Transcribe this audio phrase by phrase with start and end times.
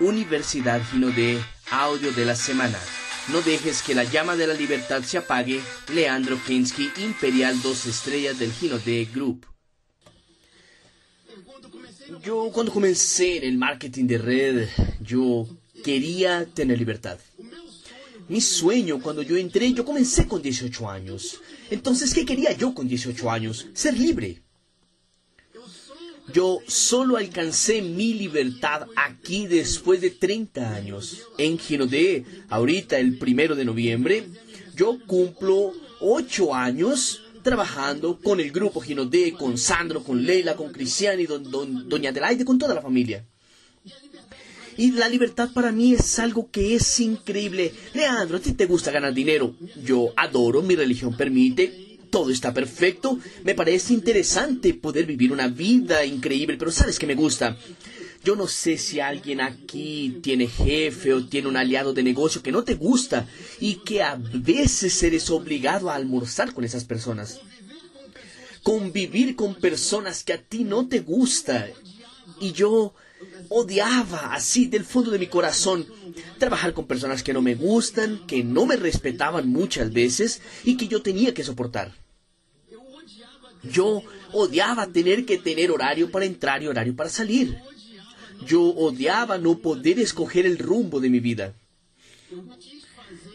[0.00, 2.78] Universidad Gino de Audio de la Semana.
[3.32, 5.60] No dejes que la llama de la libertad se apague.
[5.92, 9.46] Leandro Kensky, Imperial 2 Estrellas del Gino de Group.
[12.22, 14.68] Yo cuando comencé en el marketing de red,
[15.00, 15.48] yo
[15.82, 17.18] quería tener libertad.
[18.28, 21.40] Mi sueño cuando yo entré, yo comencé con 18 años.
[21.70, 23.66] Entonces, ¿qué quería yo con 18 años?
[23.72, 24.42] Ser libre.
[26.32, 31.22] Yo solo alcancé mi libertad aquí después de 30 años.
[31.38, 34.28] En Ginodé, ahorita el primero de noviembre,
[34.74, 41.18] yo cumplo 8 años trabajando con el grupo Ginodé, con Sandro, con Leila, con Cristian
[41.18, 43.24] y don, Doña Adelaide, con toda la familia.
[44.76, 47.72] Y la libertad para mí es algo que es increíble.
[47.94, 49.54] Leandro, a ti te gusta ganar dinero.
[49.82, 53.18] Yo adoro, mi religión permite, todo está perfecto.
[53.44, 57.56] Me parece interesante poder vivir una vida increíble, pero ¿sabes qué me gusta?
[58.24, 62.52] Yo no sé si alguien aquí tiene jefe o tiene un aliado de negocio que
[62.52, 63.28] no te gusta
[63.60, 67.40] y que a veces eres obligado a almorzar con esas personas.
[68.62, 71.68] Convivir con personas que a ti no te gusta.
[72.40, 72.94] Y yo
[73.48, 75.86] odiaba así del fondo de mi corazón
[76.38, 80.88] trabajar con personas que no me gustan, que no me respetaban muchas veces y que
[80.88, 81.94] yo tenía que soportar.
[83.62, 84.02] Yo
[84.32, 87.58] odiaba tener que tener horario para entrar y horario para salir.
[88.46, 91.54] Yo odiaba no poder escoger el rumbo de mi vida.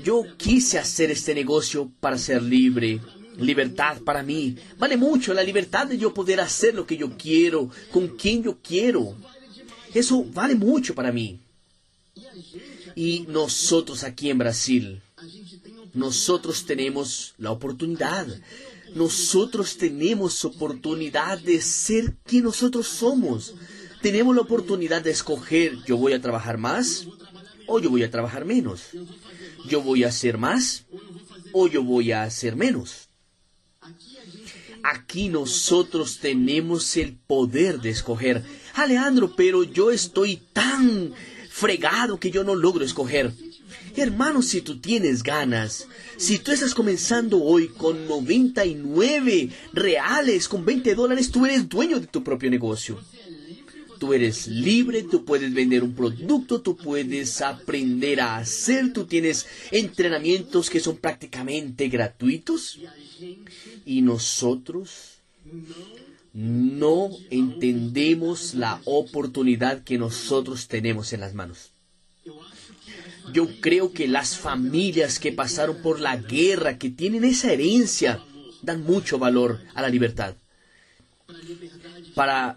[0.04, 3.02] Yo quise hacer este negocio para ser libre.
[3.38, 4.56] Libertad para mí.
[4.78, 8.60] Vale mucho la libertad de yo poder hacer lo que yo quiero, con quien yo
[8.62, 9.16] quiero.
[9.94, 11.40] Eso vale mucho para mí.
[12.96, 15.02] Y nosotros aquí en Brasil,
[15.94, 18.28] nosotros tenemos la oportunidad.
[18.96, 23.56] Nosotros tenemos oportunidad de ser quien nosotros somos.
[24.02, 27.08] Tenemos la oportunidad de escoger, yo voy a trabajar más
[27.68, 28.82] o yo voy a trabajar menos.
[29.68, 30.84] Yo voy a hacer más
[31.54, 33.08] o yo voy a hacer menos.
[34.84, 38.44] Aquí nosotros tenemos el poder de escoger.
[38.74, 41.14] Alejandro, pero yo estoy tan
[41.50, 43.32] fregado que yo no logro escoger.
[43.96, 50.96] Hermano, si tú tienes ganas, si tú estás comenzando hoy con 99 reales, con 20
[50.96, 53.00] dólares, tú eres dueño de tu propio negocio.
[54.00, 59.46] Tú eres libre, tú puedes vender un producto, tú puedes aprender a hacer, tú tienes
[59.72, 62.80] entrenamientos que son prácticamente gratuitos.
[63.86, 65.20] Y nosotros
[66.34, 71.72] no entendemos la oportunidad que nosotros tenemos en las manos.
[73.32, 78.20] Yo creo que las familias que pasaron por la guerra, que tienen esa herencia,
[78.62, 80.36] dan mucho valor a la libertad.
[82.16, 82.56] Para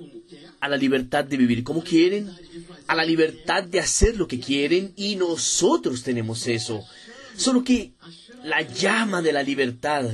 [0.61, 2.31] a la libertad de vivir como quieren,
[2.87, 6.85] a la libertad de hacer lo que quieren y nosotros tenemos eso.
[7.37, 7.93] Solo que
[8.43, 10.11] la llama de la libertad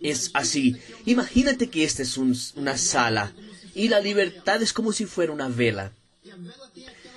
[0.00, 0.76] es así.
[1.06, 3.32] Imagínate que esta es una sala
[3.74, 5.92] y la libertad es como si fuera una vela.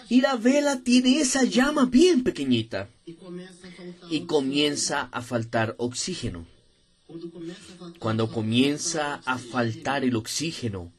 [0.10, 2.90] Y la vela tiene esa llama bien pequeñita
[4.10, 6.46] y comienza a faltar oxígeno.
[8.00, 10.92] Cuando comienza a faltar el oxígeno,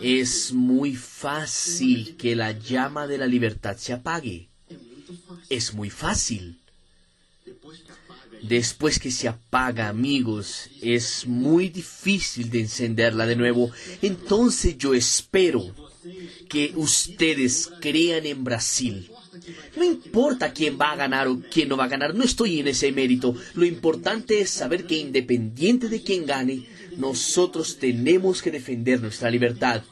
[0.00, 4.48] es muy fácil que la llama de la libertad se apague.
[5.48, 6.61] Es muy fácil.
[8.42, 13.70] Después que se apaga, amigos, es muy difícil de encenderla de nuevo.
[14.02, 15.74] Entonces yo espero
[16.48, 19.10] que ustedes crean en Brasil.
[19.76, 22.68] No importa quién va a ganar o quién no va a ganar, no estoy en
[22.68, 23.34] ese mérito.
[23.54, 26.66] Lo importante es saber que independiente de quién gane,
[26.96, 29.82] nosotros tenemos que defender nuestra libertad.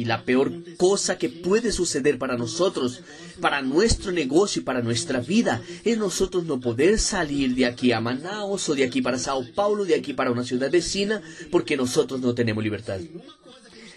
[0.00, 3.02] Y la peor cosa que puede suceder para nosotros,
[3.38, 8.00] para nuestro negocio y para nuestra vida, es nosotros no poder salir de aquí a
[8.00, 12.18] Manaus o de aquí para Sao Paulo, de aquí para una ciudad vecina, porque nosotros
[12.22, 12.98] no tenemos libertad.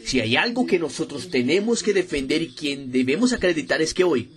[0.04, 4.30] Si hay algo que nosotros tenemos que defender y quien debemos acreditar es que hoy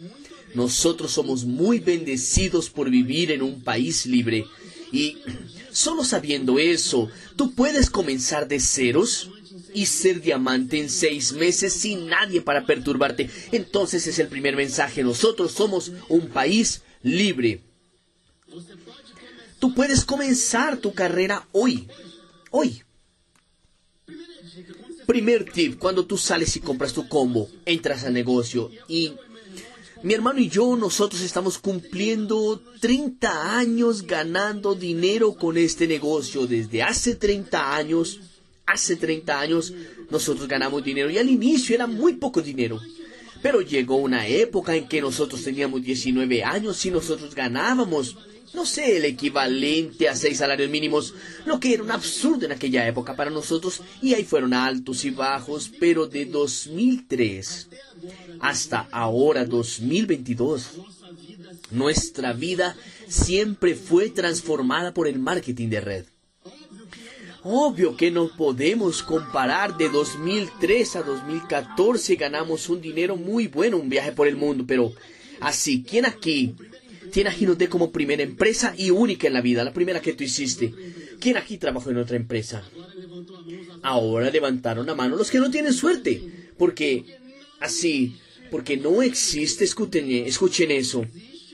[0.54, 4.44] nosotros somos muy bendecidos por vivir en un país libre.
[4.92, 5.18] Y
[5.72, 9.32] solo sabiendo eso, tú puedes comenzar de ceros
[9.76, 13.28] y ser diamante en seis meses sin nadie para perturbarte.
[13.52, 15.04] Entonces es el primer mensaje.
[15.04, 17.60] Nosotros somos un país libre.
[19.58, 21.86] Tú puedes comenzar tu carrera hoy.
[22.50, 22.82] Hoy.
[25.06, 29.12] Primer tip, cuando tú sales y compras tu combo, entras al negocio y
[30.02, 36.46] mi hermano y yo, nosotros estamos cumpliendo 30 años ganando dinero con este negocio.
[36.46, 38.20] Desde hace 30 años
[38.66, 39.72] hace 30 años
[40.10, 42.80] nosotros ganamos dinero y al inicio era muy poco dinero.
[43.42, 48.16] Pero llegó una época en que nosotros teníamos 19 años y nosotros ganábamos,
[48.54, 51.14] no sé, el equivalente a seis salarios mínimos,
[51.44, 55.10] lo que era un absurdo en aquella época para nosotros, y ahí fueron altos y
[55.10, 57.68] bajos, pero de 2003
[58.40, 60.70] hasta ahora 2022,
[61.70, 62.76] nuestra vida
[63.08, 66.04] siempre fue transformada por el marketing de red.
[67.48, 73.88] Obvio que no podemos comparar de 2003 a 2014 ganamos un dinero muy bueno, un
[73.88, 74.92] viaje por el mundo, pero
[75.38, 76.56] así, ¿quién aquí
[77.12, 80.74] tiene a como primera empresa y única en la vida, la primera que tú hiciste?
[81.20, 82.64] ¿Quién aquí trabajó en otra empresa?
[83.80, 87.04] Ahora levantaron la mano los que no tienen suerte, porque
[87.60, 88.16] así,
[88.50, 91.06] porque no existe, escuchen eso,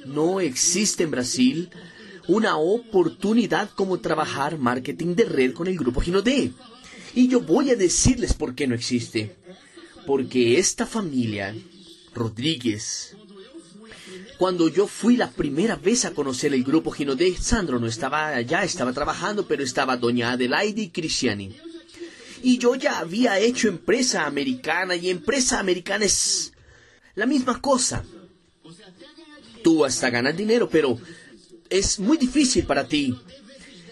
[0.06, 1.68] no existe en Brasil
[2.28, 6.52] una oportunidad como trabajar marketing de red con el grupo Ginodé.
[7.14, 9.36] Y yo voy a decirles por qué no existe.
[10.06, 11.54] Porque esta familia,
[12.14, 13.16] Rodríguez,
[14.38, 18.64] cuando yo fui la primera vez a conocer el grupo Ginodé, Sandro no estaba allá,
[18.64, 21.54] estaba trabajando, pero estaba doña Adelaide y Cristiani.
[22.42, 26.52] Y yo ya había hecho empresa americana y empresa americana es
[27.14, 28.04] la misma cosa.
[29.62, 30.98] Tú hasta ganas dinero, pero
[31.72, 33.14] es muy difícil para ti.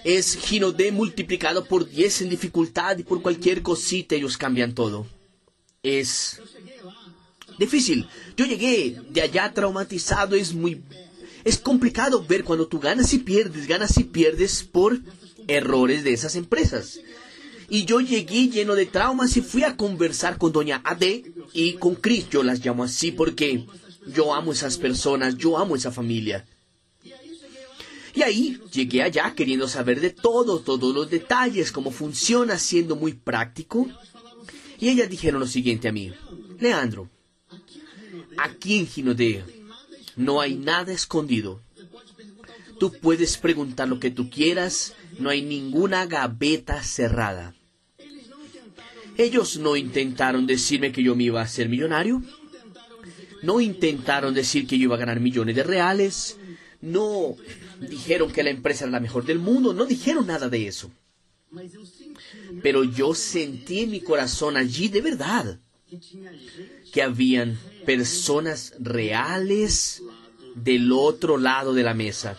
[0.04, 5.06] Es Gino D multiplicado por 10 en dificultad y por cualquier cosita ellos cambian todo.
[5.82, 6.40] Es
[7.58, 8.06] difícil.
[8.36, 10.82] Yo llegué de allá traumatizado, es muy...
[11.42, 15.00] Es complicado ver cuando tú ganas y pierdes, ganas y pierdes por
[15.48, 17.00] errores de esas empresas.
[17.70, 21.02] Y yo llegué lleno de traumas y fui a conversar con doña AD
[21.54, 22.28] y con Chris.
[22.28, 23.64] Yo las llamo así porque
[24.06, 26.44] yo amo esas personas, yo amo esa familia.
[28.14, 33.14] Y ahí llegué allá queriendo saber de todo, todos los detalles, cómo funciona, siendo muy
[33.14, 33.88] práctico.
[34.78, 36.12] Y ellas dijeron lo siguiente a mí,
[36.58, 37.08] Leandro,
[38.38, 39.44] aquí en Ginodeo
[40.16, 41.60] no hay nada escondido.
[42.78, 47.54] Tú puedes preguntar lo que tú quieras, no hay ninguna gaveta cerrada.
[49.18, 52.22] Ellos no intentaron decirme que yo me iba a ser millonario,
[53.42, 56.38] no intentaron decir que yo iba a ganar millones de reales,
[56.80, 57.36] no
[57.88, 60.90] dijeron que la empresa era la mejor del mundo, no dijeron nada de eso.
[62.62, 65.58] Pero yo sentí en mi corazón allí de verdad
[66.92, 70.02] que habían personas reales
[70.54, 72.38] del otro lado de la mesa.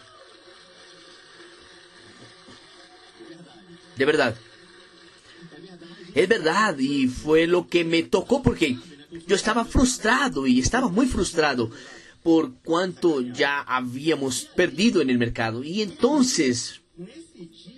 [3.98, 4.36] De verdad.
[6.14, 8.78] Es verdad y fue lo que me tocó porque
[9.28, 11.70] yo estaba frustrado y estaba muy frustrado
[12.24, 15.64] por cuanto ya habíamos perdido en el mercado.
[15.64, 16.82] Y entonces,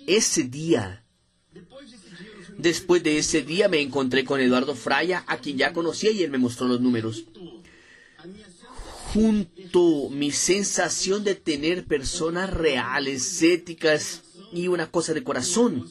[0.06, 1.04] ese día,
[2.58, 6.30] después de ese día me encontré con Eduardo Fraya, a quien ya conocía y él
[6.30, 7.24] me mostró los números.
[9.12, 15.88] Junto mi sensación de tener personas reales, éticas y una cosa de corazón,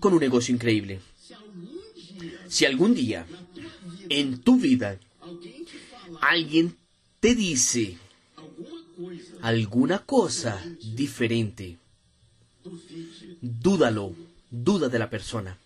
[0.00, 1.00] con un negocio increíble.
[2.48, 3.26] Si algún día
[4.08, 4.98] en tu vida
[6.20, 6.76] alguien
[7.26, 7.98] te dice
[9.42, 10.64] alguna cosa
[10.94, 11.76] diferente,
[13.40, 14.14] dúdalo,
[14.48, 15.58] duda de la persona.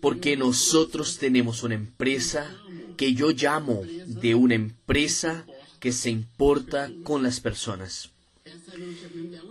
[0.00, 2.48] Porque nosotros tenemos una empresa
[2.96, 5.46] que yo llamo de una empresa
[5.80, 8.10] que se importa con las personas.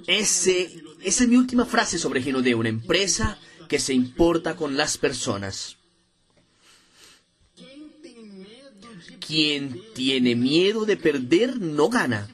[0.08, 4.78] Ese, esa es mi última frase sobre Gino de una empresa que se importa con
[4.78, 5.76] las personas.
[9.26, 12.28] Quien tiene miedo de perder no gana.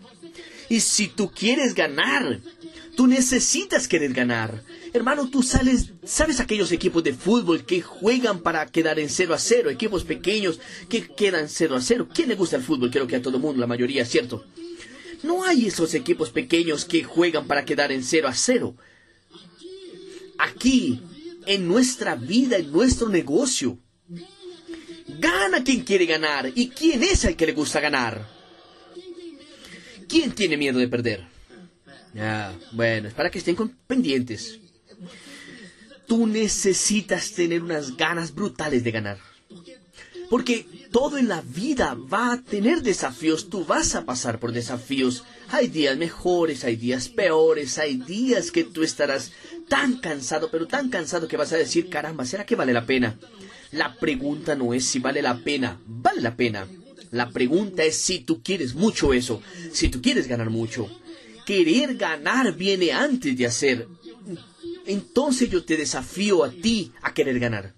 [0.69, 2.39] Y si tú quieres ganar,
[2.95, 4.63] tú necesitas querer ganar.
[4.93, 9.37] Hermano, tú sales, ¿sabes aquellos equipos de fútbol que juegan para quedar en 0 a
[9.37, 9.69] 0?
[9.69, 12.07] Equipos pequeños que quedan 0 a 0.
[12.13, 12.89] ¿Quién le gusta el fútbol?
[12.89, 14.45] Creo que a todo mundo, la mayoría, ¿cierto?
[15.21, 18.75] No hay esos equipos pequeños que juegan para quedar en 0 a 0.
[20.37, 21.01] Aquí,
[21.45, 23.77] en nuestra vida, en nuestro negocio,
[25.19, 26.51] Gana quien quiere ganar.
[26.55, 28.25] ¿Y quién es el que le gusta ganar?
[30.07, 31.27] ¿Quién tiene miedo de perder?
[32.13, 34.59] Ya, bueno, es para que estén pendientes.
[36.07, 39.17] Tú necesitas tener unas ganas brutales de ganar.
[40.29, 45.23] Porque todo en la vida va a tener desafíos, tú vas a pasar por desafíos.
[45.49, 49.31] Hay días mejores, hay días peores, hay días que tú estarás
[49.67, 53.17] tan cansado, pero tan cansado que vas a decir, caramba, ¿será que vale la pena?
[53.71, 56.67] La pregunta no es si vale la pena, vale la pena.
[57.11, 60.89] La pregunta es si tú quieres mucho eso, si tú quieres ganar mucho.
[61.45, 63.87] Querer ganar viene antes de hacer.
[64.85, 67.73] Entonces yo te desafío a ti a querer ganar.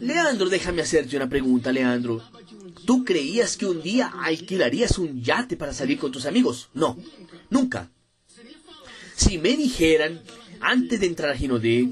[0.00, 2.22] Leandro, déjame hacerte una pregunta, Leandro.
[2.84, 6.68] ¿Tú creías que un día alquilarías un yate para salir con tus amigos?
[6.74, 6.98] No,
[7.50, 7.90] nunca.
[9.14, 10.20] Si me dijeran,
[10.60, 11.88] antes de entrar a Ginodé,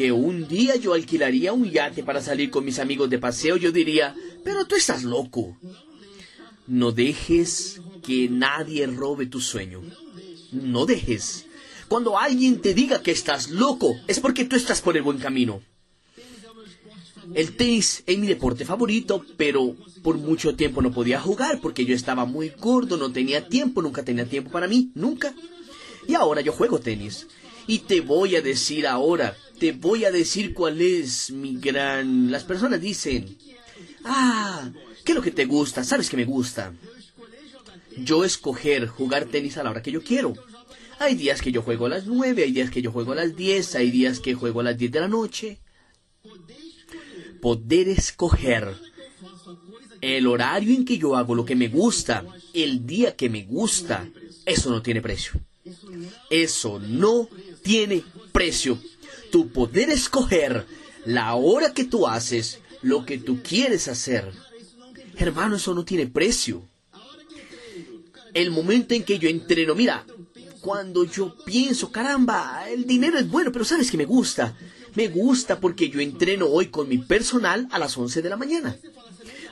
[0.00, 3.70] que un día yo alquilaría un yate para salir con mis amigos de paseo, yo
[3.70, 5.58] diría, pero tú estás loco.
[6.66, 9.82] No dejes que nadie robe tu sueño.
[10.52, 11.44] No dejes.
[11.86, 15.60] Cuando alguien te diga que estás loco, es porque tú estás por el buen camino.
[17.34, 21.94] El tenis es mi deporte favorito, pero por mucho tiempo no podía jugar porque yo
[21.94, 25.34] estaba muy gordo, no tenía tiempo, nunca tenía tiempo para mí, nunca.
[26.08, 27.26] Y ahora yo juego tenis.
[27.66, 32.32] Y te voy a decir ahora, te voy a decir cuál es mi gran...
[32.32, 33.36] Las personas dicen,
[34.04, 34.70] ah,
[35.04, 35.84] ¿qué es lo que te gusta?
[35.84, 36.72] ¿Sabes que me gusta?
[37.98, 40.32] Yo escoger jugar tenis a la hora que yo quiero.
[40.98, 43.36] Hay días que yo juego a las 9, hay días que yo juego a las
[43.36, 45.58] 10, hay días que juego a las 10 de la noche
[47.40, 48.74] poder escoger
[50.00, 52.24] el horario en que yo hago lo que me gusta,
[52.54, 54.08] el día que me gusta,
[54.46, 55.32] eso no tiene precio.
[56.30, 57.28] Eso no
[57.62, 58.02] tiene
[58.32, 58.78] precio.
[59.30, 60.66] Tu poder escoger
[61.04, 64.32] la hora que tú haces lo que tú quieres hacer.
[65.16, 66.66] Hermano, eso no tiene precio.
[68.32, 70.06] El momento en que yo entreno, mira,
[70.60, 74.56] cuando yo pienso, caramba, el dinero es bueno, pero sabes que me gusta.
[74.94, 78.76] Me gusta porque yo entreno hoy con mi personal a las 11 de la mañana.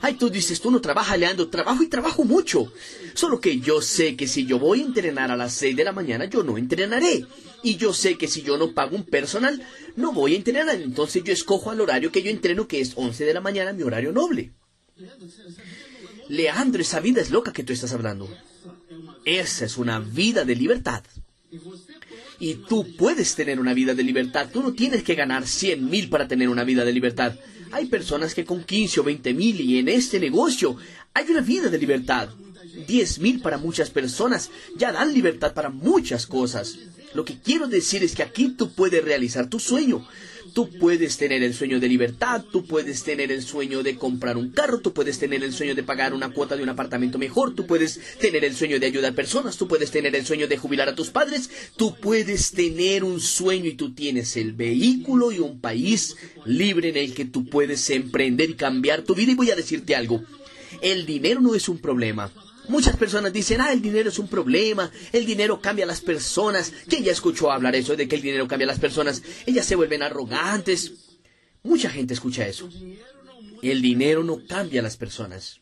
[0.00, 2.72] Ay, tú dices, tú no trabajas, Leandro, trabajo y trabajo mucho.
[3.14, 5.92] Solo que yo sé que si yo voy a entrenar a las 6 de la
[5.92, 7.26] mañana, yo no entrenaré.
[7.62, 9.60] Y yo sé que si yo no pago un personal,
[9.96, 10.76] no voy a entrenar.
[10.76, 13.82] Entonces yo escojo al horario que yo entreno, que es 11 de la mañana, mi
[13.82, 14.52] horario noble.
[16.28, 18.28] Leandro, esa vida es loca que tú estás hablando.
[19.24, 21.02] Esa es una vida de libertad.
[22.40, 24.48] Y tú puedes tener una vida de libertad.
[24.52, 27.34] Tú no tienes que ganar 100 mil para tener una vida de libertad.
[27.72, 30.76] Hay personas que con 15 o 20 mil y en este negocio
[31.14, 32.28] hay una vida de libertad.
[32.86, 36.78] 10 mil para muchas personas ya dan libertad para muchas cosas.
[37.14, 40.06] Lo que quiero decir es que aquí tú puedes realizar tu sueño.
[40.58, 44.50] Tú puedes tener el sueño de libertad, tú puedes tener el sueño de comprar un
[44.50, 47.64] carro, tú puedes tener el sueño de pagar una cuota de un apartamento mejor, tú
[47.64, 50.96] puedes tener el sueño de ayudar personas, tú puedes tener el sueño de jubilar a
[50.96, 56.16] tus padres, tú puedes tener un sueño y tú tienes el vehículo y un país
[56.44, 59.30] libre en el que tú puedes emprender y cambiar tu vida.
[59.30, 60.24] Y voy a decirte algo,
[60.82, 62.32] el dinero no es un problema.
[62.68, 66.72] Muchas personas dicen, ah, el dinero es un problema, el dinero cambia a las personas.
[66.86, 69.22] ¿Quién ya escuchó hablar eso de que el dinero cambia a las personas?
[69.46, 70.92] Ellas se vuelven arrogantes.
[71.62, 72.68] Mucha gente escucha eso.
[73.62, 75.60] El dinero no cambia a las personas.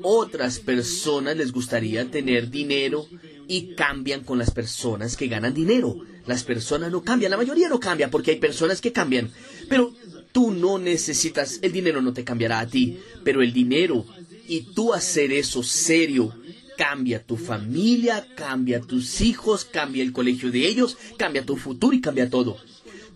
[0.00, 3.06] Otras personas les gustaría tener dinero
[3.48, 5.96] y cambian con las personas que ganan dinero.
[6.26, 9.30] Las personas no cambian, la mayoría no cambia porque hay personas que cambian.
[9.68, 9.94] Pero
[10.32, 14.04] tú no necesitas, el dinero no te cambiará a ti, pero el dinero
[14.46, 16.34] y tú hacer eso serio
[16.76, 22.00] cambia tu familia, cambia tus hijos, cambia el colegio de ellos, cambia tu futuro y
[22.00, 22.56] cambia todo.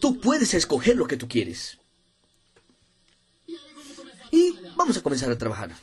[0.00, 1.78] Tú puedes escoger lo que tú quieres.
[4.30, 5.75] Y vamos a comenzar a trabajar.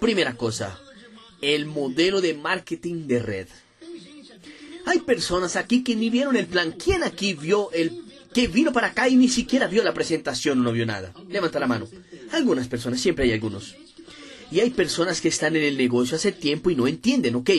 [0.00, 0.80] Primera cosa,
[1.40, 3.48] el modelo de marketing de red.
[4.86, 6.72] Hay personas aquí que ni vieron el plan.
[6.72, 10.72] ¿Quién aquí vio el que vino para acá y ni siquiera vio la presentación, no
[10.72, 11.12] vio nada.
[11.28, 11.88] Levanta la mano.
[12.32, 13.76] Algunas personas, siempre hay algunos.
[14.50, 17.50] Y hay personas que están en el negocio hace tiempo y no entienden, ¿ok?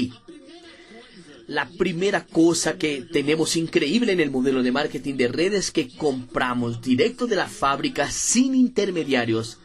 [1.47, 5.89] La primera cosa que tenemos increíble en el modelo de marketing de redes es que
[5.89, 9.57] compramos directo de la fábrica sin intermediarios.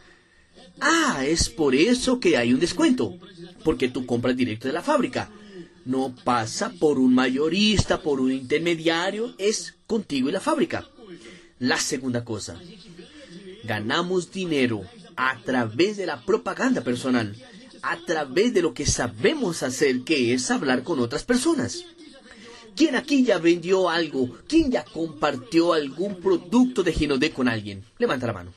[0.79, 3.17] Ah, es por eso que hay un descuento,
[3.63, 5.29] porque tú compras directo de la fábrica.
[5.85, 10.85] No pasa por un mayorista, por un intermediario, es contigo y la fábrica.
[11.59, 12.59] La segunda cosa,
[13.63, 14.83] ganamos dinero
[15.17, 17.35] a través de la propaganda personal,
[17.81, 21.83] a través de lo que sabemos hacer, que es hablar con otras personas.
[22.75, 24.37] ¿Quién aquí ya vendió algo?
[24.47, 27.83] ¿Quién ya compartió algún producto de Ginodé con alguien?
[27.97, 28.53] Levanta la mano.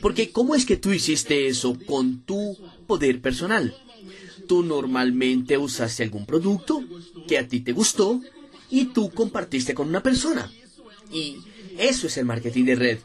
[0.00, 2.56] Porque ¿cómo es que tú hiciste eso con tu
[2.86, 3.76] poder personal?
[4.46, 6.84] Tú normalmente usaste algún producto
[7.26, 8.20] que a ti te gustó
[8.70, 10.48] y tú compartiste con una persona.
[11.10, 11.38] Y
[11.78, 12.98] eso es el marketing de red.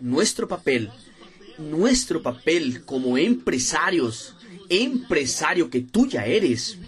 [0.00, 0.90] Nuestro papel,
[1.58, 4.34] nuestro papel como empresarios,
[4.68, 6.78] empresario que tú ya eres,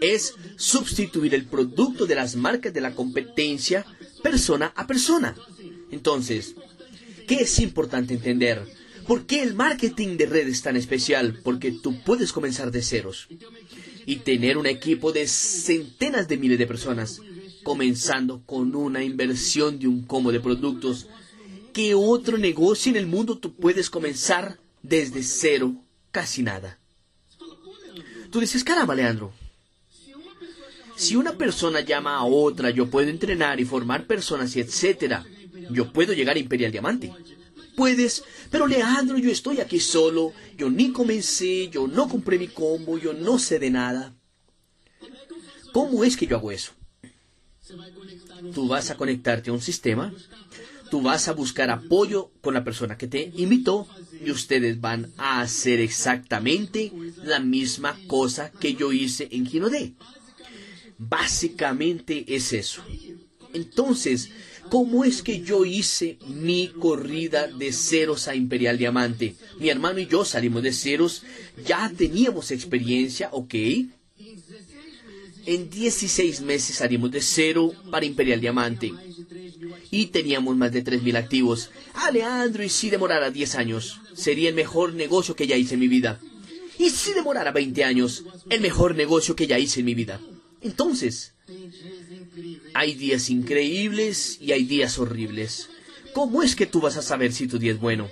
[0.00, 3.84] es sustituir el producto de las marcas de la competencia
[4.22, 5.34] persona a persona.
[5.90, 6.54] Entonces,
[7.26, 8.64] ¿qué es importante entender?
[9.06, 11.40] ¿Por qué el marketing de red es tan especial?
[11.42, 13.28] Porque tú puedes comenzar de ceros
[14.06, 17.20] y tener un equipo de centenas de miles de personas
[17.62, 21.08] comenzando con una inversión de un combo de productos.
[21.72, 25.74] ¿Qué otro negocio en el mundo tú puedes comenzar desde cero,
[26.10, 26.78] casi nada.
[28.30, 29.32] Tú dices, caramba, Leandro,
[30.96, 35.24] si una persona llama a otra, yo puedo entrenar y formar personas y etcétera.
[35.70, 37.12] Yo puedo llegar a Imperial Diamante.
[37.76, 42.98] Puedes, pero Leandro, yo estoy aquí solo, yo ni comencé, yo no compré mi combo,
[42.98, 44.14] yo no sé de nada.
[45.72, 46.72] ¿Cómo es que yo hago eso?
[48.54, 50.12] Tú vas a conectarte a un sistema,
[50.90, 53.86] tú vas a buscar apoyo con la persona que te invitó
[54.24, 56.92] y ustedes van a hacer exactamente
[57.22, 59.94] la misma cosa que yo hice en Ginodé.
[60.98, 62.82] Básicamente es eso.
[63.52, 64.30] Entonces,
[64.68, 69.34] ¿cómo es que yo hice mi corrida de ceros a Imperial Diamante?
[69.58, 71.22] Mi hermano y yo salimos de ceros,
[71.66, 73.54] ya teníamos experiencia, ok,
[75.46, 78.92] en 16 meses salimos de cero para Imperial Diamante.
[79.90, 81.70] Y teníamos más de 3.000 activos.
[82.12, 85.88] Leandro, y si demorara 10 años, sería el mejor negocio que ya hice en mi
[85.88, 86.20] vida.
[86.78, 90.20] Y si demorara 20 años, el mejor negocio que ya hice en mi vida.
[90.62, 91.32] Entonces,
[92.74, 95.68] hay días increíbles y hay días horribles.
[96.12, 98.08] ¿Cómo es que tú vas a saber si tu día es bueno?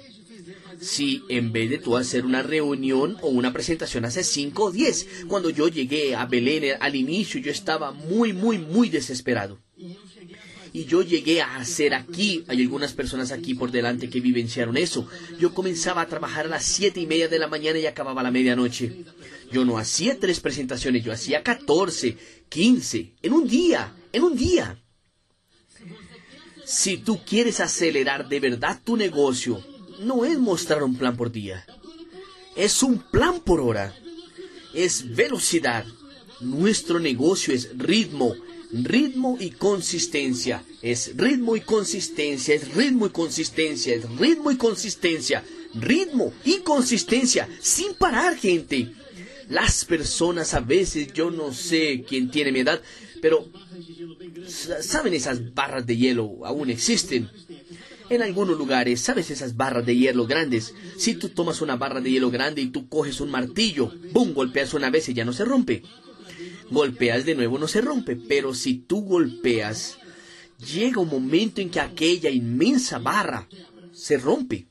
[0.81, 5.09] Si en vez de tú hacer una reunión o una presentación hace 5 o 10,
[5.29, 9.59] cuando yo llegué a Belén al inicio yo estaba muy, muy, muy desesperado.
[10.73, 15.09] Y yo llegué a hacer aquí, hay algunas personas aquí por delante que vivenciaron eso.
[15.39, 18.25] Yo comenzaba a trabajar a las siete y media de la mañana y acababa a
[18.25, 19.05] la medianoche.
[19.51, 22.17] Yo no hacía tres presentaciones, yo hacía 14,
[22.49, 24.79] 15, en un día, en un día.
[26.67, 29.65] Si tú quieres acelerar de verdad tu negocio,
[30.01, 31.67] no es mostrar un plan por día,
[32.57, 33.95] es un plan por hora,
[34.75, 35.85] es velocidad.
[36.41, 38.35] Nuestro negocio es ritmo,
[38.73, 45.45] ritmo y consistencia, es ritmo y consistencia, es ritmo y consistencia, es ritmo y consistencia,
[45.75, 48.93] ritmo y consistencia, sin parar gente.
[49.49, 52.81] Las personas a veces, yo no sé quién tiene mi edad,
[53.21, 53.49] pero
[54.81, 56.45] ¿saben esas barras de hielo?
[56.45, 57.31] Aún existen.
[58.11, 60.75] En algunos lugares, ¿sabes esas barras de hielo grandes?
[60.97, 64.33] Si tú tomas una barra de hielo grande y tú coges un martillo, ¡bum!
[64.33, 65.83] golpeas una vez y ya no se rompe.
[66.71, 68.17] Golpeas de nuevo, no se rompe.
[68.17, 69.99] Pero si tú golpeas,
[70.73, 73.47] llega un momento en que aquella inmensa barra
[73.93, 74.68] se rompe.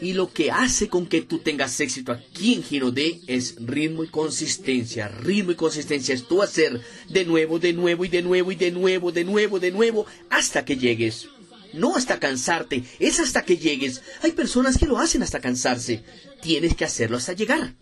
[0.00, 2.92] Y lo que hace con que tú tengas éxito aquí en Giro
[3.26, 5.08] es ritmo y consistencia.
[5.08, 8.70] Ritmo y consistencia es tú hacer de nuevo, de nuevo y de nuevo y de
[8.70, 11.28] nuevo, de nuevo, de nuevo, hasta que llegues.
[11.74, 14.00] No hasta cansarte, es hasta que llegues.
[14.22, 16.02] Hay personas que lo hacen hasta cansarse.
[16.40, 17.74] Tienes que hacerlo hasta llegar.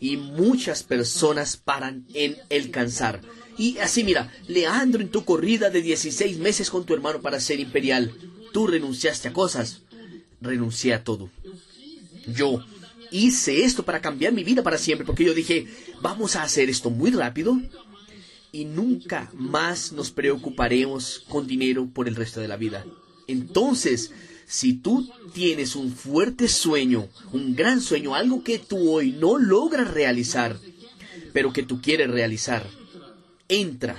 [0.00, 3.22] Y muchas personas paran en el cansar.
[3.56, 7.58] Y así mira, Leandro en tu corrida de 16 meses con tu hermano para ser
[7.58, 8.14] imperial,
[8.52, 9.82] tú renunciaste a cosas
[10.40, 11.30] renuncié a todo.
[12.26, 12.64] Yo
[13.10, 15.66] hice esto para cambiar mi vida para siempre, porque yo dije,
[16.00, 17.60] vamos a hacer esto muy rápido
[18.52, 22.84] y nunca más nos preocuparemos con dinero por el resto de la vida.
[23.26, 24.12] Entonces,
[24.46, 29.88] si tú tienes un fuerte sueño, un gran sueño, algo que tú hoy no logras
[29.92, 30.58] realizar,
[31.32, 32.68] pero que tú quieres realizar,
[33.48, 33.96] entra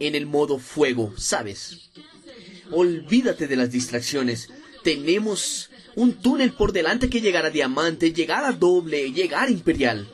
[0.00, 1.90] en el modo fuego, ¿sabes?
[2.72, 4.48] Olvídate de las distracciones
[4.82, 10.08] tenemos un túnel por delante que llegar a diamante, llegar a doble, llegar a imperial.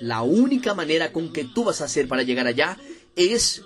[0.00, 2.78] La única manera con que tú vas a hacer para llegar allá
[3.16, 3.62] es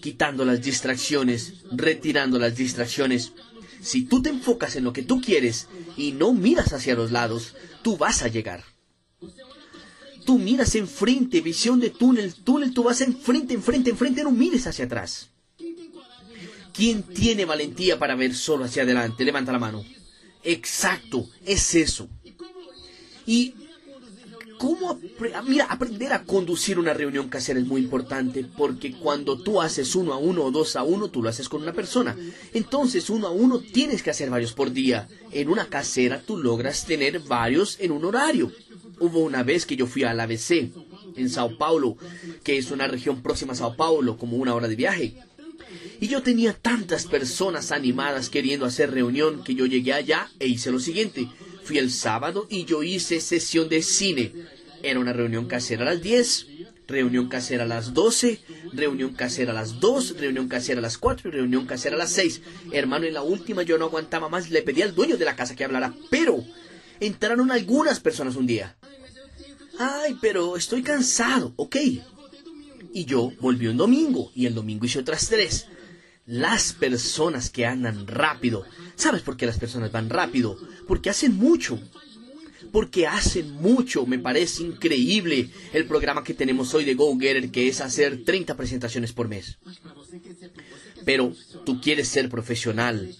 [0.00, 3.32] quitando las distracciones, retirando las distracciones.
[3.80, 7.54] Si tú te enfocas en lo que tú quieres y no miras hacia los lados,
[7.82, 8.64] tú vas a llegar.
[10.26, 14.84] Tú miras enfrente, visión de túnel, túnel, tú vas enfrente, enfrente, enfrente, no mires hacia
[14.84, 15.30] atrás.
[16.78, 19.24] ¿Quién tiene valentía para ver solo hacia adelante?
[19.24, 19.84] Levanta la mano.
[20.44, 22.08] Exacto, es eso.
[23.26, 23.52] Y
[24.58, 24.96] cómo
[25.44, 30.12] mira, aprender a conducir una reunión casera es muy importante porque cuando tú haces uno
[30.12, 32.16] a uno o dos a uno, tú lo haces con una persona.
[32.54, 35.08] Entonces, uno a uno tienes que hacer varios por día.
[35.32, 38.52] En una casera tú logras tener varios en un horario.
[39.00, 40.70] Hubo una vez que yo fui al ABC
[41.16, 41.96] en Sao Paulo,
[42.44, 45.16] que es una región próxima a Sao Paulo, como una hora de viaje.
[46.00, 50.70] Y yo tenía tantas personas animadas queriendo hacer reunión que yo llegué allá e hice
[50.70, 51.28] lo siguiente.
[51.64, 54.32] Fui el sábado y yo hice sesión de cine.
[54.82, 56.46] Era una reunión casera a las 10,
[56.86, 58.40] reunión casera a las 12,
[58.72, 62.12] reunión casera a las 2, reunión casera a las 4 y reunión casera a las
[62.12, 62.40] 6.
[62.72, 65.54] Hermano, en la última yo no aguantaba más, le pedí al dueño de la casa
[65.54, 66.44] que hablara, pero
[67.00, 68.76] entraron algunas personas un día.
[69.78, 71.76] Ay, pero estoy cansado, ok.
[72.92, 75.66] Y yo volví un domingo y el domingo hice otras tres.
[76.26, 78.66] las personas que andan rápido.
[78.96, 80.58] ¿Sabes por qué las personas van rápido?
[80.86, 81.80] Porque hacen mucho.
[82.70, 84.04] Porque hacen mucho.
[84.04, 88.56] Me parece increíble el programa que tenemos hoy de Go Getter, que es hacer 30
[88.56, 89.56] presentaciones por mes.
[91.06, 91.32] Pero
[91.64, 93.14] tú quieres ser profesional.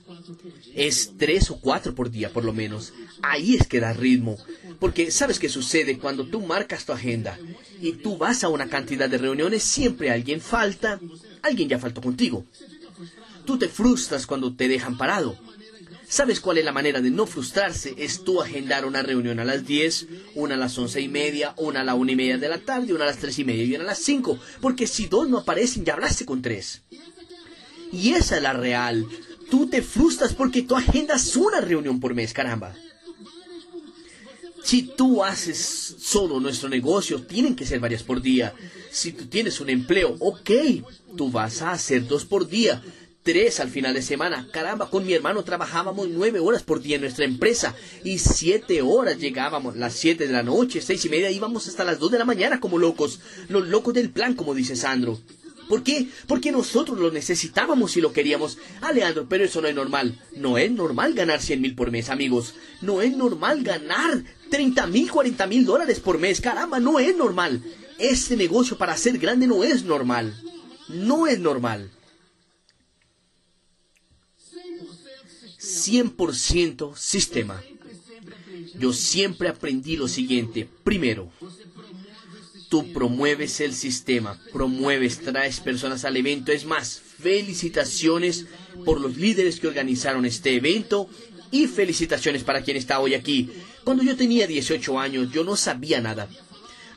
[0.78, 2.92] Es tres o cuatro por día, por lo menos.
[3.20, 4.38] Ahí es que da ritmo.
[4.78, 7.36] Porque sabes qué sucede cuando tú marcas tu agenda
[7.80, 11.00] y tú vas a una cantidad de reuniones, siempre alguien falta,
[11.42, 12.44] alguien ya faltó contigo.
[13.44, 15.36] Tú te frustras cuando te dejan parado.
[16.08, 17.94] ¿Sabes cuál es la manera de no frustrarse?
[17.98, 21.80] Es tú agendar una reunión a las 10, una a las once y media, una
[21.80, 23.74] a la una y media de la tarde, una a las tres y media y
[23.74, 24.38] una a las 5.
[24.60, 26.82] Porque si dos no aparecen, ya hablaste con tres.
[27.92, 29.06] Y esa es la real.
[29.50, 32.74] Tú te frustras porque tú agendas una reunión por mes, caramba.
[34.62, 38.52] Si tú haces solo nuestro negocio, tienen que ser varias por día.
[38.90, 40.50] Si tú tienes un empleo, ok,
[41.16, 42.82] tú vas a hacer dos por día
[43.28, 44.48] tres al final de semana.
[44.50, 49.18] Caramba, con mi hermano trabajábamos nueve horas por día en nuestra empresa y siete horas
[49.18, 52.24] llegábamos, las siete de la noche, seis y media, íbamos hasta las dos de la
[52.24, 55.18] mañana como locos, los locos del plan, como dice Sandro.
[55.68, 56.08] ¿Por qué?
[56.26, 58.58] Porque nosotros lo necesitábamos y lo queríamos.
[58.80, 60.18] Ah, Leandro, pero eso no es normal.
[60.36, 62.54] No es normal ganar cien mil por mes, amigos.
[62.80, 66.40] No es normal ganar treinta mil, cuarenta mil dólares por mes.
[66.40, 67.62] Caramba, no es normal.
[67.98, 70.34] Este negocio para ser grande no es normal.
[70.88, 71.90] No es normal.
[75.58, 77.62] 100% sistema.
[78.78, 80.68] Yo siempre aprendí lo siguiente.
[80.84, 81.30] Primero,
[82.68, 86.52] tú promueves el sistema, promueves, traes personas al evento.
[86.52, 88.46] Es más, felicitaciones
[88.84, 91.08] por los líderes que organizaron este evento
[91.50, 93.50] y felicitaciones para quien está hoy aquí.
[93.84, 96.28] Cuando yo tenía 18 años, yo no sabía nada.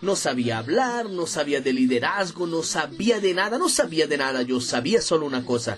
[0.01, 4.41] No sabía hablar, no sabía de liderazgo, no sabía de nada, no sabía de nada.
[4.41, 5.77] Yo sabía solo una cosa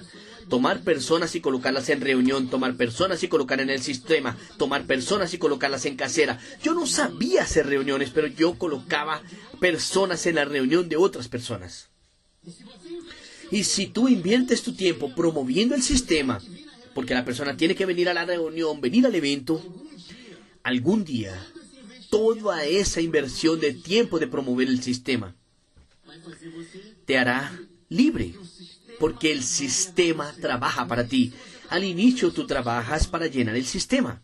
[0.50, 5.34] tomar personas y colocarlas en reunión, tomar personas y colocar en el sistema, tomar personas
[5.34, 6.40] y colocarlas en casera.
[6.62, 9.22] Yo no sabía hacer reuniones, pero yo colocaba
[9.60, 11.90] personas en la reunión de otras personas.
[13.52, 16.42] Y si tú inviertes tu tiempo promoviendo el sistema,
[16.94, 19.62] porque la persona tiene que venir a la reunión, venir al evento,
[20.64, 21.34] algún día
[22.10, 25.36] toda esa inversión de tiempo de promover el sistema
[27.06, 28.36] te hará libre
[29.04, 31.34] porque el sistema trabaja para ti.
[31.68, 34.22] Al inicio tú trabajas para llenar el sistema.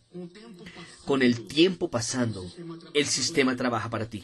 [1.04, 2.50] Con el tiempo pasando,
[2.94, 4.24] el sistema trabaja para ti.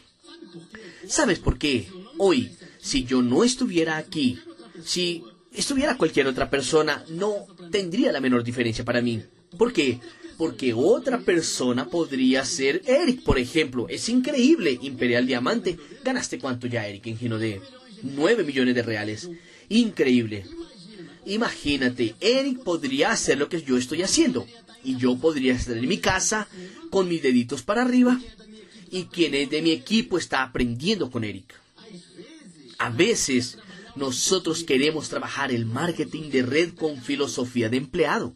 [1.09, 1.89] ¿Sabes por qué?
[2.17, 4.39] Hoy, si yo no estuviera aquí,
[4.81, 9.21] si estuviera cualquier otra persona, no tendría la menor diferencia para mí.
[9.57, 9.99] ¿Por qué?
[10.37, 13.87] Porque otra persona podría ser Eric, por ejemplo.
[13.89, 14.79] Es increíble.
[14.83, 15.77] Imperial Diamante.
[16.01, 17.59] ¿Ganaste cuánto ya, Eric, en Gino de
[18.03, 19.29] 9 millones de reales?
[19.69, 20.45] Increíble.
[21.25, 24.45] Imagínate, Eric podría hacer lo que yo estoy haciendo.
[24.83, 26.47] Y yo podría estar en mi casa
[26.91, 28.19] con mis deditos para arriba.
[28.91, 31.53] Y quien es de mi equipo está aprendiendo con Eric.
[32.77, 33.57] A veces
[33.95, 38.35] nosotros queremos trabajar el marketing de red con filosofía de empleado.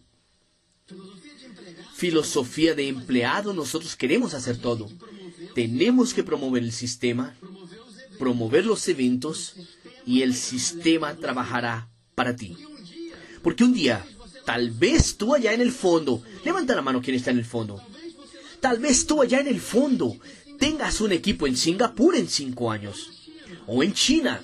[1.93, 4.89] Filosofía de empleado, nosotros queremos hacer todo.
[5.53, 7.35] Tenemos que promover el sistema,
[8.17, 9.55] promover los eventos,
[10.05, 12.57] y el sistema trabajará para ti.
[13.41, 14.05] Porque un día,
[14.45, 17.81] tal vez tú allá en el fondo, levanta la mano quien está en el fondo,
[18.59, 20.17] tal vez tú allá en el fondo
[20.57, 23.31] tengas un equipo en Singapur en cinco años,
[23.67, 24.43] o en China,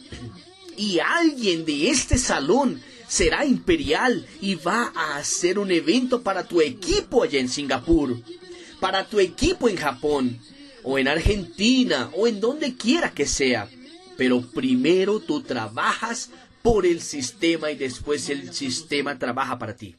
[0.78, 6.62] y alguien de este salón será imperial y va a hacer un evento para tu
[6.62, 8.22] equipo allá en Singapur,
[8.80, 10.40] para tu equipo en Japón,
[10.84, 13.68] o en Argentina, o en donde quiera que sea
[14.18, 16.30] pero primero tú trabajas
[16.62, 19.96] por el sistema y después el sistema trabaja para ti.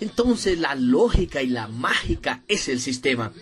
[0.00, 3.32] Entonces la lógica y la mágica es el sistema.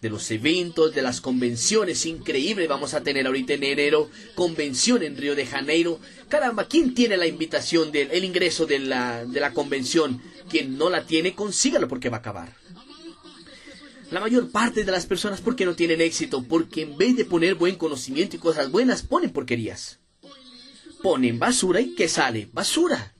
[0.00, 5.16] De los eventos, de las convenciones, increíble, vamos a tener ahorita en enero convención en
[5.16, 6.00] Río de Janeiro.
[6.28, 10.22] Caramba, ¿quién tiene la invitación del el ingreso de la, de la convención?
[10.48, 12.56] Quien no la tiene, consígalo porque va a acabar.
[14.10, 16.42] La mayor parte de las personas, ¿por qué no tienen éxito?
[16.42, 20.00] Porque en vez de poner buen conocimiento y cosas buenas, ponen porquerías.
[21.00, 22.48] Ponen basura y ¿qué sale?
[22.52, 23.14] Basura.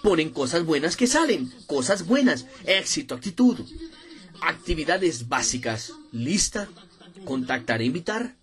[0.00, 1.52] Ponen cosas buenas que salen.
[1.66, 2.46] Cosas buenas.
[2.64, 3.58] Éxito, actitud.
[4.40, 5.92] Actividades básicas.
[6.12, 6.68] Lista.
[7.24, 8.36] Contactar e invitar.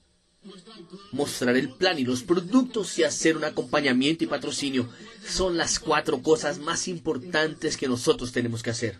[1.13, 4.89] Mostrar el plan y los productos y hacer un acompañamiento y patrocinio.
[5.25, 8.99] Son las cuatro cosas más importantes que nosotros tenemos que hacer.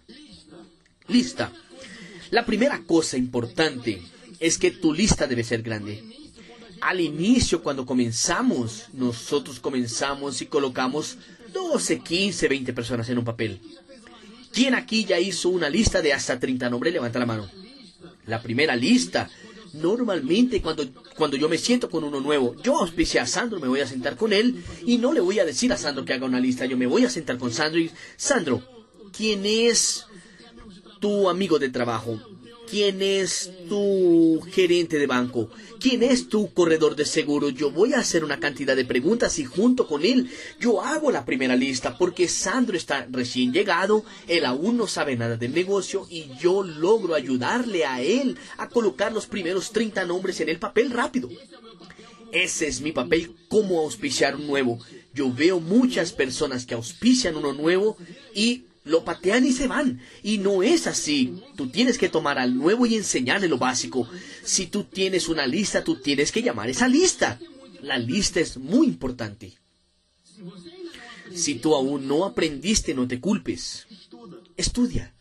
[1.08, 1.52] Lista
[2.32, 4.02] la primera cosa importante
[4.39, 6.04] es que tu lista debe ser grande.
[6.82, 11.18] Al inicio, cuando comenzamos, nosotros comenzamos y colocamos
[11.52, 13.60] 12, 15, 20 personas en un papel.
[14.52, 16.94] ¿Quién aquí ya hizo una lista de hasta 30 nombres?
[16.94, 17.50] Levanta la mano.
[18.28, 19.30] La primera lista.
[19.74, 23.82] Normalmente cuando, cuando yo me siento con uno nuevo, yo auspicié a Sandro, me voy
[23.82, 26.39] a sentar con él y no le voy a decir a Sandro que haga una
[26.39, 28.63] lista, yo me voy a sentar con Sandro y, Sandro,
[29.15, 30.06] ¿quién es
[31.00, 32.20] tu amigo de trabajo?
[32.70, 37.50] quién es tu gerente de banco, quién es tu corredor de seguro.
[37.50, 41.26] Yo voy a hacer una cantidad de preguntas y junto con él yo hago la
[41.26, 46.30] primera lista porque Sandro está recién llegado, él aún no sabe nada del negocio y
[46.40, 51.30] yo logro ayudarle a él a colocar los primeros 30 nombres en el papel rápido.
[52.32, 54.80] Ese es mi papel como auspiciar un nuevo.
[55.16, 57.98] Yo veo muchas personas que auspician uno nuevo
[58.36, 60.02] y lo patean y se van.
[60.24, 61.42] Y no es así.
[61.56, 64.10] Tú tienes que tomar al nuevo y enseñarle lo básico.
[64.44, 67.39] Si tú tienes una lista, tú tienes que llamar esa lista.
[67.82, 69.58] La lista es muy importante.
[71.34, 73.88] Si tú aún no aprendiste, no te culpes.
[74.58, 75.13] Estudia.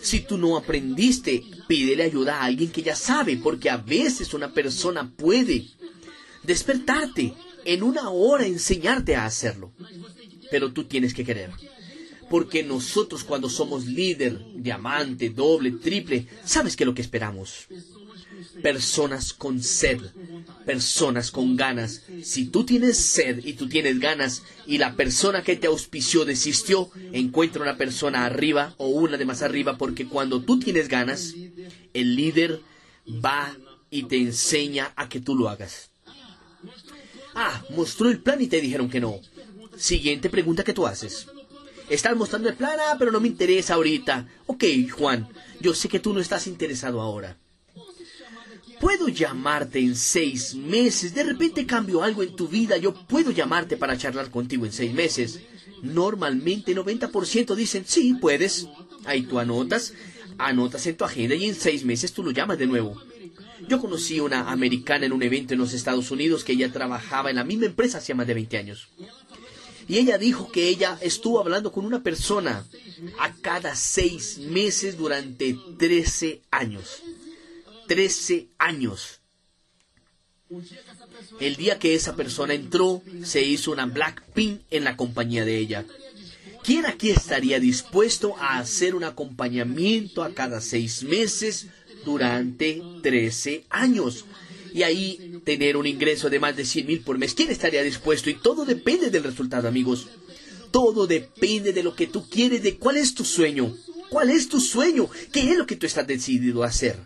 [0.00, 4.52] Si tú no aprendiste, pídele ayuda a alguien que ya sabe, porque a veces una
[4.52, 5.66] persona puede
[6.44, 9.72] despertarte en una hora, enseñarte a hacerlo.
[10.50, 11.50] Pero tú tienes que querer.
[12.30, 17.66] Porque nosotros cuando somos líder, diamante, doble, triple, ¿sabes qué es lo que esperamos?
[18.62, 20.00] Personas con sed,
[20.66, 22.02] personas con ganas.
[22.22, 26.90] Si tú tienes sed y tú tienes ganas y la persona que te auspició desistió,
[27.12, 31.34] encuentra una persona arriba o una de más arriba porque cuando tú tienes ganas,
[31.94, 32.60] el líder
[33.06, 33.56] va
[33.90, 35.90] y te enseña a que tú lo hagas.
[37.34, 39.20] Ah, mostró el plan y te dijeron que no.
[39.76, 41.28] Siguiente pregunta que tú haces.
[41.90, 44.28] Estás mostrando el plan, ah, pero no me interesa ahorita.
[44.46, 45.28] Ok, Juan,
[45.60, 47.36] yo sé que tú no estás interesado ahora.
[48.80, 51.14] Puedo llamarte en seis meses.
[51.14, 52.76] De repente cambio algo en tu vida.
[52.76, 55.40] Yo puedo llamarte para charlar contigo en seis meses.
[55.82, 58.68] Normalmente 90% dicen, sí, puedes.
[59.04, 59.94] Ahí tú anotas,
[60.36, 63.00] anotas en tu agenda y en seis meses tú lo llamas de nuevo.
[63.66, 67.36] Yo conocí una americana en un evento en los Estados Unidos que ella trabajaba en
[67.36, 68.88] la misma empresa hace más de 20 años.
[69.88, 72.66] Y ella dijo que ella estuvo hablando con una persona
[73.18, 77.02] a cada seis meses durante 13 años.
[77.86, 79.20] 13 años.
[81.40, 85.58] El día que esa persona entró, se hizo una black pin en la compañía de
[85.58, 85.86] ella.
[86.62, 91.68] ¿Quién aquí estaría dispuesto a hacer un acompañamiento a cada seis meses
[92.04, 94.26] durante 13 años?
[94.72, 97.34] Y ahí tener un ingreso de más de 100 mil por mes.
[97.34, 98.30] ¿Quién estaría dispuesto?
[98.30, 100.08] Y todo depende del resultado, amigos.
[100.70, 103.74] Todo depende de lo que tú quieres, de cuál es tu sueño.
[104.10, 105.08] ¿Cuál es tu sueño?
[105.32, 106.96] ¿Qué es lo que tú estás decidido a hacer?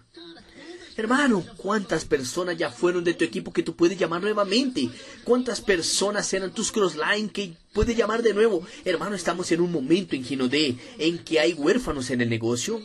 [0.96, 4.90] Hermano, ¿cuántas personas ya fueron de tu equipo que tú puedes llamar nuevamente?
[5.24, 8.66] ¿Cuántas personas eran tus crossline que puedes llamar de nuevo?
[8.84, 12.82] Hermano, estamos en un momento en Ginodé en que hay huérfanos en el negocio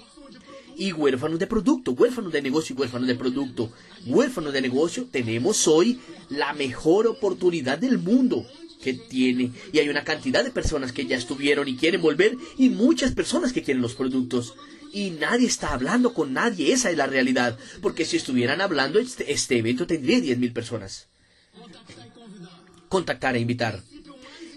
[0.78, 3.72] y huérfanos de producto, huérfanos de negocio y huérfanos de producto.
[4.06, 8.46] Huérfanos de negocio, tenemos hoy la mejor oportunidad del mundo
[8.82, 12.70] que tiene y hay una cantidad de personas que ya estuvieron y quieren volver y
[12.70, 14.54] muchas personas que quieren los productos
[14.94, 19.32] y nadie está hablando con nadie, esa es la realidad, porque si estuvieran hablando este,
[19.32, 21.08] este evento tendría 10.000 personas.
[22.88, 23.84] Contactar e invitar.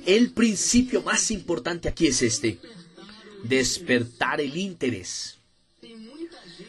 [0.06, 2.59] El principio más importante aquí es este,
[3.42, 5.39] despertar el interés.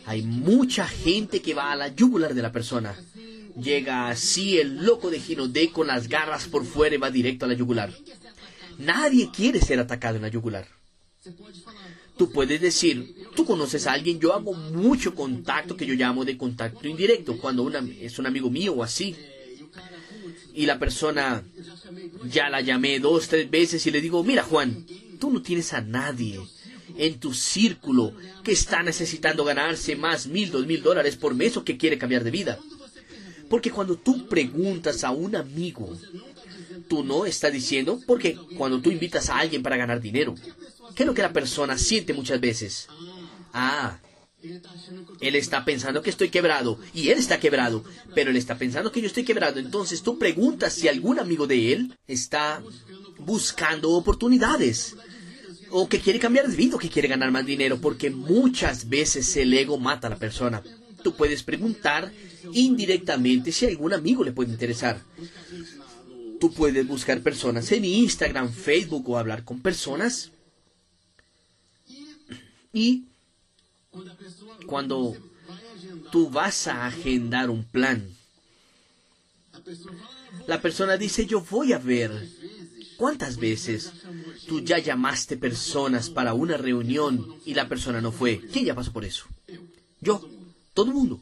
[0.06, 2.96] Hay mucha gente que va a la yugular de la persona.
[3.62, 7.50] Llega así el loco de Ginodé con las garras por fuera y va directo a
[7.50, 7.94] la yugular.
[8.78, 10.68] Nadie quiere ser atacado en la yugular.
[12.18, 16.38] Tú puedes decir, tú conoces a alguien, yo hago mucho contacto que yo llamo de
[16.38, 19.16] contacto indirecto, cuando es un amigo mío o así.
[20.54, 21.44] Y la persona
[22.26, 24.86] ya la llamé dos, tres veces y le digo, mira Juan,
[25.20, 26.40] tú no tienes a nadie
[26.98, 31.64] en tu círculo que está necesitando ganarse más mil, dos mil dólares por mes o
[31.64, 32.60] que quiere cambiar de vida.
[33.50, 35.94] Porque cuando tú preguntas a un amigo,
[36.88, 40.36] tú no estás diciendo, porque cuando tú invitas a alguien para ganar dinero,
[40.96, 42.88] ¿qué es lo que la persona siente muchas veces?
[43.54, 44.00] Ah,
[45.22, 47.84] él está pensando que estoy quebrado y él está quebrado,
[48.16, 49.60] pero él está pensando que yo estoy quebrado.
[49.60, 52.64] Entonces tú preguntas si algún amigo de él está
[53.20, 54.96] buscando oportunidades
[55.72, 59.36] o que quiere cambiar de vida, o que quiere ganar más dinero, porque muchas veces
[59.38, 60.62] el ego mata a la persona.
[61.04, 62.12] Tú puedes preguntar
[62.54, 65.02] indirectamente si algún amigo le puede interesar.
[66.40, 70.32] Tú puedes buscar personas en Instagram, Facebook o hablar con personas.
[72.74, 73.06] Y
[74.66, 75.16] cuando
[76.12, 78.08] tú vas a agendar un plan,
[80.48, 82.12] la persona dice, yo voy a ver
[83.02, 83.94] ¿Cuántas veces
[84.48, 88.40] tú ya llamaste personas para una reunión y la persona no fue?
[88.54, 89.26] ¿Quién ya pasó por eso?
[90.02, 90.24] Yo,
[90.76, 91.20] todo el mundo.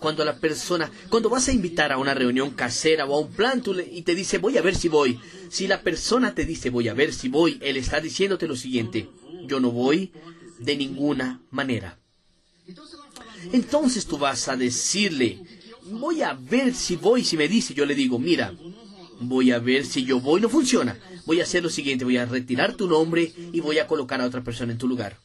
[0.00, 3.62] Cuando la persona, cuando vas a invitar a una reunión casera o a un plan
[3.92, 5.20] y te dice voy a ver si voy,
[5.50, 9.08] si la persona te dice voy a ver si voy, él está diciéndote lo siguiente,
[9.44, 10.10] yo no voy
[10.58, 11.96] de ninguna manera.
[13.52, 15.44] Entonces tú vas a decirle,
[15.84, 18.52] voy a ver si voy, si me dice, yo le digo, mira,
[19.20, 20.98] voy a ver si yo voy, no funciona.
[21.24, 24.26] Voy a hacer lo siguiente, voy a retirar tu nombre y voy a colocar a
[24.26, 25.16] otra persona en tu lugar.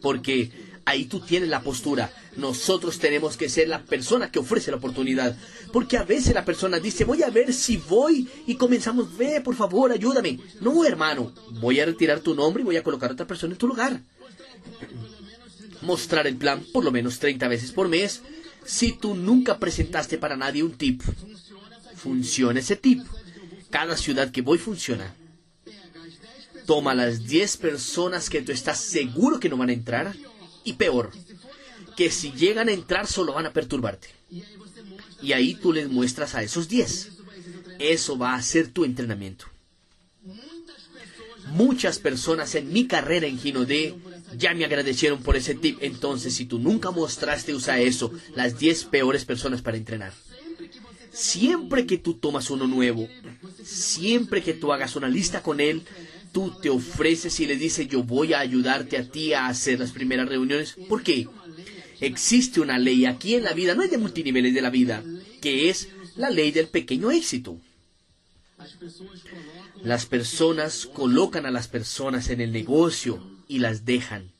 [0.00, 0.50] Porque
[0.84, 2.10] ahí tú tienes la postura.
[2.36, 5.36] Nosotros tenemos que ser la persona que ofrece la oportunidad.
[5.72, 9.54] Porque a veces la persona dice, voy a ver si voy y comenzamos, ve, por
[9.54, 10.38] favor, ayúdame.
[10.60, 13.58] No, hermano, voy a retirar tu nombre y voy a colocar a otra persona en
[13.58, 14.00] tu lugar.
[15.82, 18.22] Mostrar el plan por lo menos 30 veces por mes.
[18.64, 21.02] Si tú nunca presentaste para nadie un tip,
[22.06, 23.04] funciona ese tip.
[23.70, 25.14] Cada ciudad que voy funciona.
[26.64, 30.14] Toma las 10 personas que tú estás seguro que no van a entrar.
[30.64, 31.12] Y peor,
[31.96, 34.08] que si llegan a entrar solo van a perturbarte.
[35.22, 37.10] Y ahí tú les muestras a esos 10.
[37.78, 39.46] Eso va a ser tu entrenamiento.
[41.48, 43.94] Muchas personas en mi carrera en Gino D
[44.36, 45.78] ya me agradecieron por ese tip.
[45.80, 48.12] Entonces, si tú nunca mostraste, usa eso.
[48.34, 50.12] Las 10 peores personas para entrenar.
[51.16, 53.08] Siempre que tú tomas uno nuevo,
[53.64, 55.82] siempre que tú hagas una lista con él,
[56.30, 59.92] tú te ofreces y le dices, yo voy a ayudarte a ti a hacer las
[59.92, 60.76] primeras reuniones.
[60.90, 61.26] ¿Por qué?
[62.00, 65.02] Existe una ley aquí en la vida, no es de multiniveles de la vida,
[65.40, 67.58] que es la ley del pequeño éxito.
[69.82, 74.30] Las personas colocan a las personas en el negocio y las dejan.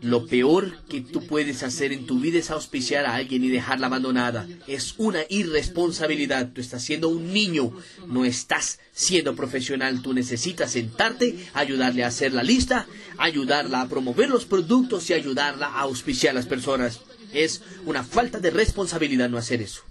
[0.00, 3.86] Lo peor que tú puedes hacer en tu vida es auspiciar a alguien y dejarla
[3.86, 4.46] abandonada.
[4.66, 6.50] Es una irresponsabilidad.
[6.52, 7.72] Tú estás siendo un niño,
[8.06, 10.02] no estás siendo profesional.
[10.02, 12.86] Tú necesitas sentarte, ayudarle a hacer la lista,
[13.18, 17.00] ayudarla a promover los productos y ayudarla a auspiciar a las personas.
[17.32, 19.82] Es una falta de responsabilidad no hacer eso.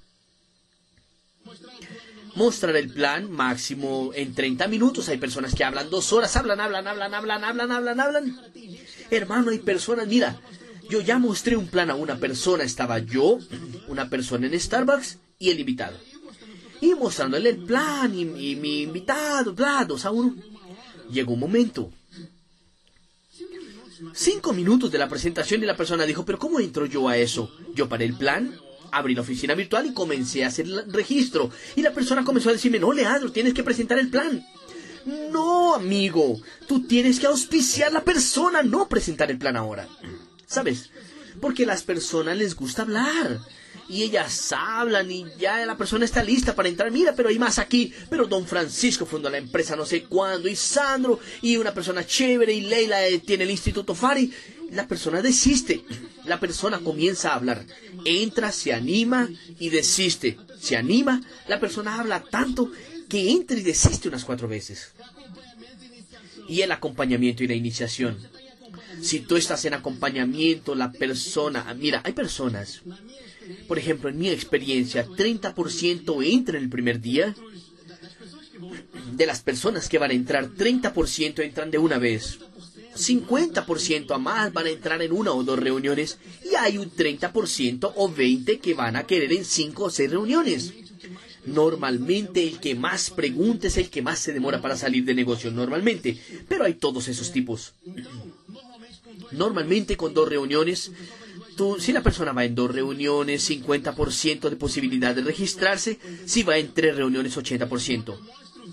[2.35, 5.07] Mostrar el plan máximo en 30 minutos.
[5.09, 8.41] Hay personas que hablan dos horas, hablan, hablan, hablan, hablan, hablan, hablan, hablan.
[9.15, 10.39] Hermano, hay personas, mira,
[10.89, 13.37] yo ya mostré un plan a una persona, estaba yo,
[13.87, 15.97] una persona en Starbucks y el invitado.
[16.81, 20.35] Y mostrándole el plan y, mi invitado, bla, dos a uno.
[21.11, 21.91] Llegó un momento.
[24.13, 27.55] Cinco minutos de la presentación y la persona dijo, pero ¿cómo entro yo a eso?
[27.73, 28.53] Yo paré el plan,
[28.91, 31.51] abrí la oficina virtual y comencé a hacer el registro.
[31.75, 34.45] Y la persona comenzó a decirme, no, Leandro, tienes que presentar el plan.
[35.05, 39.87] No, amigo, tú tienes que auspiciar la persona, no presentar el plan ahora.
[40.47, 40.91] ¿Sabes?
[41.41, 43.39] Porque a las personas les gusta hablar.
[43.89, 46.89] Y ellas hablan y ya la persona está lista para entrar.
[46.89, 47.93] Mira, pero hay más aquí.
[48.09, 50.47] Pero don Francisco fundó la empresa no sé cuándo.
[50.47, 52.53] Y Sandro y una persona chévere.
[52.53, 54.31] Y Leila eh, tiene el Instituto Fari.
[54.71, 55.83] La persona desiste.
[56.25, 57.65] La persona comienza a hablar.
[58.05, 60.37] Entra, se anima y desiste.
[60.59, 61.21] Se anima.
[61.47, 62.71] La persona habla tanto
[63.09, 64.91] que entre y desiste unas cuatro veces.
[66.47, 68.17] Y el acompañamiento y la iniciación.
[69.01, 72.81] Si tú estás en acompañamiento, la persona, mira, hay personas,
[73.67, 77.35] por ejemplo, en mi experiencia, 30% entra en el primer día.
[79.13, 82.39] De las personas que van a entrar, 30% entran de una vez.
[82.95, 87.91] 50% a más van a entrar en una o dos reuniones y hay un 30%
[87.95, 90.73] o 20% que van a querer en cinco o seis reuniones.
[91.45, 95.51] Normalmente el que más pregunta es el que más se demora para salir de negocio,
[95.51, 96.17] normalmente.
[96.47, 97.73] Pero hay todos esos tipos.
[99.31, 100.91] Normalmente con dos reuniones,
[101.55, 106.57] tú, si la persona va en dos reuniones, 50% de posibilidad de registrarse, si va
[106.57, 108.17] en tres reuniones, 80%.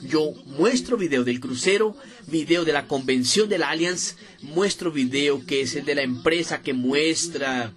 [0.07, 5.63] Yo muestro video del crucero, video de la convención de la Allianz, muestro video que
[5.63, 7.73] es el de la empresa que muestra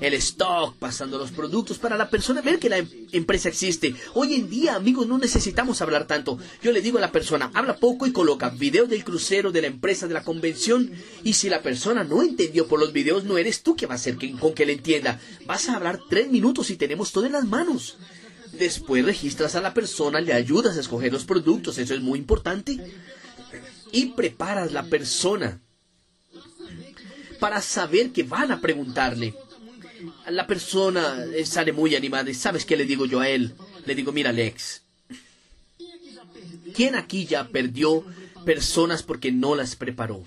[0.00, 3.94] el stock, pasando los productos para la persona ver que la em-, empresa existe.
[4.14, 6.38] Hoy en día, amigos, no necesitamos hablar tanto.
[6.62, 9.66] Yo le digo a la persona, habla poco y coloca video del crucero, de la
[9.68, 10.90] empresa, de la convención.
[11.22, 13.96] Y si la persona no entendió por los videos, no eres tú que va a
[13.96, 15.20] hacer que, con que le entienda.
[15.46, 17.98] Vas a hablar tres minutos y tenemos todo en las manos.
[18.52, 22.78] Después registras a la persona, le ayudas a escoger los productos, eso es muy importante.
[23.92, 25.60] Y preparas la persona
[27.38, 29.34] para saber que van a preguntarle.
[30.28, 33.54] La persona sale muy animada y ¿sabes qué le digo yo a él?
[33.86, 34.82] Le digo, mira Alex,
[36.74, 38.04] ¿quién aquí ya perdió
[38.44, 40.22] personas porque no las preparó?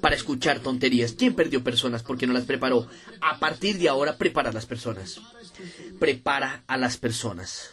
[0.00, 1.12] Para escuchar tonterías.
[1.12, 2.88] ¿Quién perdió personas porque no las preparó?
[3.20, 5.20] A partir de ahora, prepara a las personas.
[6.00, 7.70] Prepara a las personas.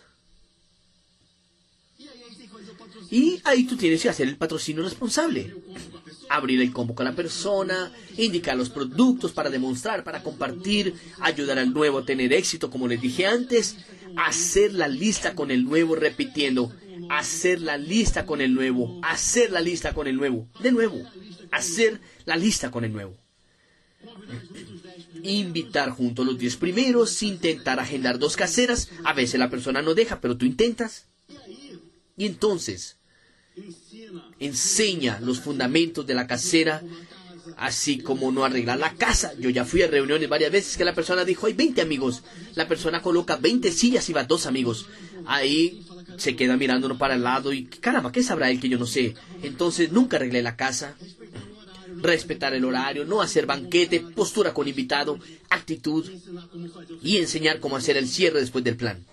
[3.12, 5.56] Y ahí tú tienes que hacer el patrocinio responsable.
[6.30, 11.74] Abrir el combo con la persona, indicar los productos para demostrar, para compartir, ayudar al
[11.74, 13.78] nuevo a tener éxito, como les dije antes,
[14.16, 16.72] hacer la lista con el nuevo, repitiendo,
[17.10, 21.02] hacer la lista con el nuevo, hacer la lista con el nuevo, de nuevo,
[21.52, 23.18] hacer la lista con el nuevo.
[25.24, 29.94] Invitar junto a los 10 primeros, intentar agendar dos caseras, a veces la persona no
[29.96, 31.08] deja, pero tú intentas.
[32.16, 32.99] Y entonces,
[34.40, 36.82] enseña los fundamentos de la casera,
[37.58, 39.34] así como no arreglar la casa.
[39.40, 42.24] Yo ya fui a reuniones varias veces que la persona dijo, hay 20 amigos.
[42.56, 44.88] La persona coloca 20 sillas y va dos amigos.
[45.26, 45.84] Ahí
[46.18, 49.16] se queda mirándonos para el lado y caramba, ¿qué sabrá él que yo no sé?
[49.44, 50.96] Entonces nunca arreglé la casa.
[52.02, 56.10] Respetar el horario, no hacer banquete, postura con invitado, actitud
[57.04, 59.06] y enseñar cómo hacer el cierre después del plan.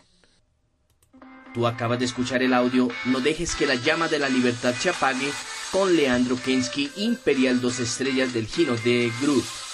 [1.56, 4.90] Tú acabas de escuchar el audio No dejes que la llama de la libertad se
[4.90, 5.32] apague
[5.72, 9.65] con Leandro Kensky, Imperial Dos Estrellas del Gino de Groove.